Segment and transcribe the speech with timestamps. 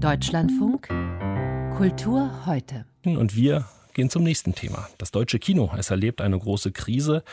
[0.00, 0.88] Deutschlandfunk
[1.76, 2.84] Kultur heute.
[3.04, 4.88] Und wir gehen zum nächsten Thema.
[4.98, 5.70] Das deutsche Kino.
[5.78, 7.24] Es erlebt eine große Krise.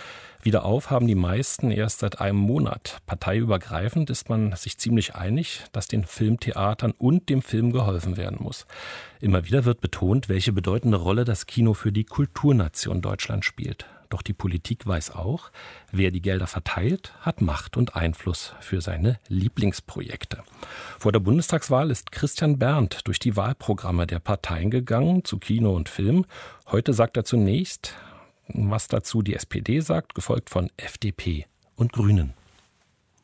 [0.41, 2.99] Wieder auf haben die meisten erst seit einem Monat.
[3.05, 8.65] Parteiübergreifend ist man sich ziemlich einig, dass den Filmtheatern und dem Film geholfen werden muss.
[9.19, 13.85] Immer wieder wird betont, welche bedeutende Rolle das Kino für die Kulturnation Deutschland spielt.
[14.13, 15.49] Doch die Politik weiß auch,
[15.91, 20.43] wer die Gelder verteilt, hat Macht und Einfluss für seine Lieblingsprojekte.
[20.99, 25.89] Vor der Bundestagswahl ist Christian Berndt durch die Wahlprogramme der Parteien gegangen zu Kino und
[25.89, 26.27] Film.
[26.67, 27.95] Heute sagt er zunächst,
[28.49, 32.35] was dazu die SPD sagt, gefolgt von FDP und Grünen.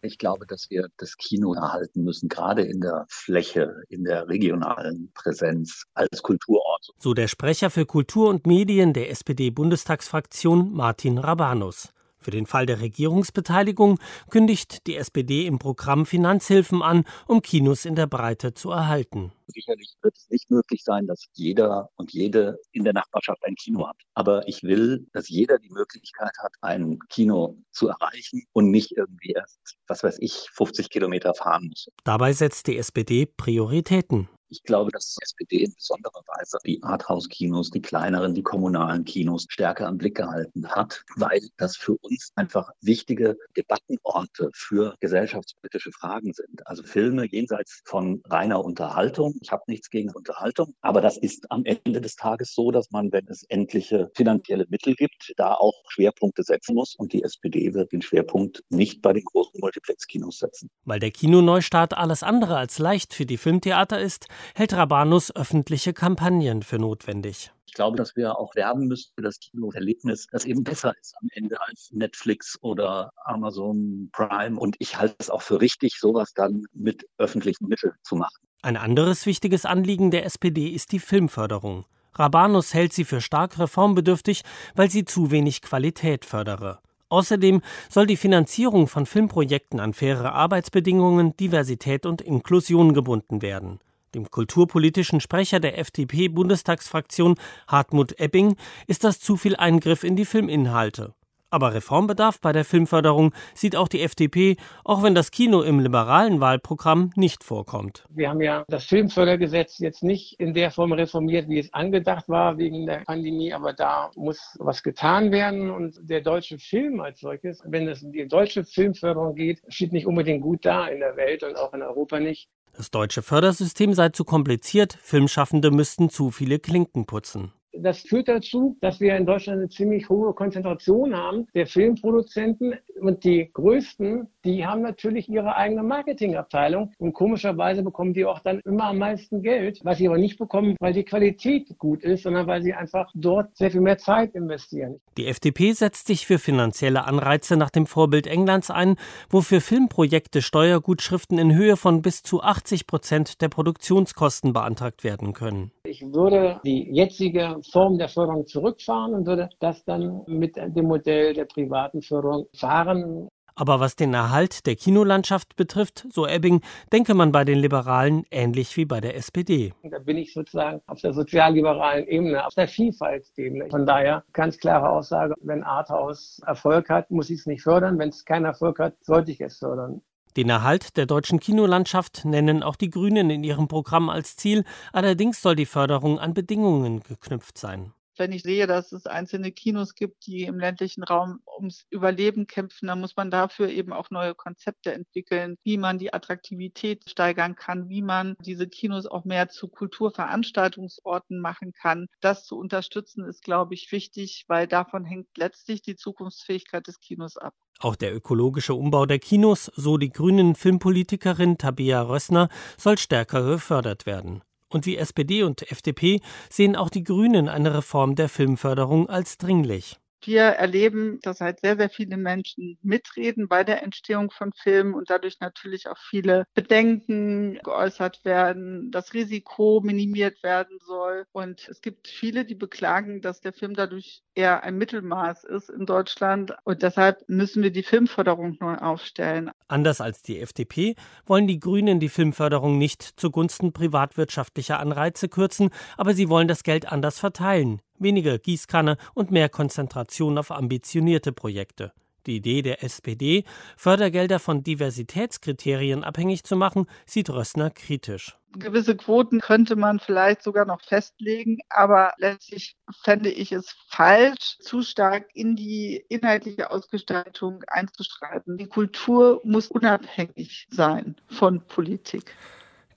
[0.02, 5.12] Ich glaube, dass wir das Kino erhalten müssen, gerade in der Fläche, in der regionalen
[5.14, 6.90] Präsenz als Kulturort.
[6.98, 11.94] So der Sprecher für Kultur und Medien der SPD-Bundestagsfraktion Martin Rabanus.
[12.20, 17.96] Für den Fall der Regierungsbeteiligung kündigt die SPD im Programm Finanzhilfen an, um Kinos in
[17.96, 19.32] der Breite zu erhalten.
[19.48, 23.88] Sicherlich wird es nicht möglich sein, dass jeder und jede in der Nachbarschaft ein Kino
[23.88, 23.96] hat.
[24.14, 29.32] Aber ich will, dass jeder die Möglichkeit hat, ein Kino zu erreichen und nicht irgendwie
[29.32, 31.88] erst, was weiß ich, 50 Kilometer fahren muss.
[32.04, 34.30] Dabei setzt die SPD Prioritäten.
[34.50, 39.46] Ich glaube, dass die SPD in besonderer Weise die Arthouse-Kinos, die kleineren, die kommunalen Kinos
[39.48, 46.34] stärker im Blick gehalten hat, weil das für uns einfach wichtige Debattenorte für gesellschaftspolitische Fragen
[46.34, 46.66] sind.
[46.66, 49.36] Also Filme jenseits von reiner Unterhaltung.
[49.42, 53.12] Ich habe nichts gegen Unterhaltung, aber das ist am Ende des Tages so, dass man,
[53.12, 56.96] wenn es endliche finanzielle Mittel gibt, da auch Schwerpunkte setzen muss.
[56.96, 60.70] Und die SPD wird den Schwerpunkt nicht bei den großen Multiplex-Kinos setzen.
[60.86, 66.64] Weil der Kinoneustart alles andere als leicht für die Filmtheater ist, hält Rabanus öffentliche Kampagnen
[66.64, 67.52] für notwendig.
[67.68, 71.30] Ich glaube, dass wir auch werben müssen für das Kinoerlebnis, das eben besser ist am
[71.34, 74.60] Ende als Netflix oder Amazon Prime.
[74.60, 78.42] Und ich halte es auch für richtig, sowas dann mit öffentlichen Mitteln zu machen.
[78.64, 81.86] Ein anderes wichtiges Anliegen der SPD ist die Filmförderung.
[82.16, 84.42] Rabanus hält sie für stark reformbedürftig,
[84.76, 86.80] weil sie zu wenig Qualität fördere.
[87.10, 93.80] Außerdem soll die Finanzierung von Filmprojekten an faire Arbeitsbedingungen, Diversität und Inklusion gebunden werden.
[94.16, 97.36] Dem kulturpolitischen Sprecher der FDP-Bundestagsfraktion
[97.68, 98.56] Hartmut Ebbing
[98.88, 101.14] ist das zu viel Eingriff in die Filminhalte.
[101.52, 106.42] Aber Reformbedarf bei der Filmförderung sieht auch die FDP, auch wenn das Kino im liberalen
[106.42, 108.06] Wahlprogramm nicht vorkommt.
[108.10, 112.60] Wir haben ja das Filmfördergesetz jetzt nicht in der Form reformiert, wie es angedacht war
[112.60, 115.72] wegen der Pandemie, aber da muss was getan werden.
[115.72, 120.06] Und der deutsche Film als solches, wenn es um die deutsche Filmförderung geht, steht nicht
[120.06, 122.48] unbedingt gut da in der Welt und auch in Europa nicht.
[122.80, 127.52] Das deutsche Fördersystem sei zu kompliziert, Filmschaffende müssten zu viele Klinken putzen.
[127.82, 132.76] Das führt dazu, dass wir in Deutschland eine ziemlich hohe Konzentration haben der Filmproduzenten.
[133.00, 136.92] Und die größten, die haben natürlich ihre eigene Marketingabteilung.
[136.98, 140.76] Und komischerweise bekommen die auch dann immer am meisten Geld, was sie aber nicht bekommen,
[140.80, 145.00] weil die Qualität gut ist, sondern weil sie einfach dort sehr viel mehr Zeit investieren.
[145.18, 148.96] Die FDP setzt sich für finanzielle Anreize nach dem Vorbild Englands ein,
[149.30, 155.34] wo für Filmprojekte Steuergutschriften in Höhe von bis zu 80 Prozent der Produktionskosten beantragt werden
[155.34, 155.72] können.
[155.90, 161.34] Ich würde die jetzige Form der Förderung zurückfahren und würde das dann mit dem Modell
[161.34, 163.28] der privaten Förderung fahren.
[163.56, 166.62] Aber was den Erhalt der Kinolandschaft betrifft, so Ebbing,
[166.94, 169.74] denke man bei den Liberalen ähnlich wie bei der SPD.
[169.82, 173.68] Da bin ich sozusagen auf der sozialliberalen Ebene, auf der Vielfaltsebene.
[173.72, 177.98] Von daher ganz klare Aussage, wenn Arthouse Erfolg hat, muss ich es nicht fördern.
[177.98, 180.02] Wenn es keinen Erfolg hat, sollte ich es fördern.
[180.38, 184.64] Den Erhalt der deutschen Kinolandschaft nennen auch die Grünen in ihrem Programm als Ziel,
[184.94, 189.96] allerdings soll die Förderung an Bedingungen geknüpft sein wenn ich sehe, dass es einzelne Kinos
[189.96, 194.36] gibt, die im ländlichen Raum ums Überleben kämpfen, dann muss man dafür eben auch neue
[194.36, 199.68] Konzepte entwickeln, wie man die Attraktivität steigern kann, wie man diese Kinos auch mehr zu
[199.68, 202.08] Kulturveranstaltungsorten machen kann.
[202.22, 207.38] Das zu unterstützen ist, glaube ich, wichtig, weil davon hängt letztlich die Zukunftsfähigkeit des Kinos
[207.38, 207.54] ab.
[207.80, 214.06] Auch der ökologische Umbau der Kinos, so die grünen Filmpolitikerin Tabea Rössner, soll stärker gefördert
[214.06, 214.42] werden.
[214.70, 220.00] Und wie SPD und FDP sehen auch die Grünen eine Reform der Filmförderung als dringlich.
[220.22, 225.10] Wir erleben, dass halt sehr, sehr viele Menschen mitreden bei der Entstehung von Filmen und
[225.10, 231.26] dadurch natürlich auch viele Bedenken geäußert werden, das Risiko minimiert werden soll.
[231.32, 235.86] Und es gibt viele, die beklagen, dass der Film dadurch eher ein Mittelmaß ist in
[235.86, 236.54] Deutschland.
[236.64, 239.52] Und deshalb müssen wir die Filmförderung neu aufstellen.
[239.68, 240.96] Anders als die FDP
[241.26, 246.92] wollen die Grünen die Filmförderung nicht zugunsten privatwirtschaftlicher Anreize kürzen, aber sie wollen das Geld
[246.92, 251.94] anders verteilen weniger Gießkanne und mehr Konzentration auf ambitionierte Projekte.
[252.26, 253.44] Die Idee der SPD,
[253.78, 258.38] Fördergelder von Diversitätskriterien abhängig zu machen, sieht Rössner kritisch.
[258.52, 264.82] Gewisse Quoten könnte man vielleicht sogar noch festlegen, aber letztlich fände ich es falsch, zu
[264.82, 268.58] stark in die inhaltliche Ausgestaltung einzuschreiten.
[268.58, 272.36] Die Kultur muss unabhängig sein von Politik.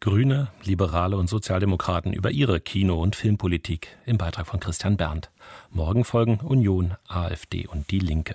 [0.03, 5.31] Grüne, Liberale und Sozialdemokraten über ihre Kino- und Filmpolitik im Beitrag von Christian Berndt.
[5.71, 8.35] Morgen folgen Union, AfD und Die Linke.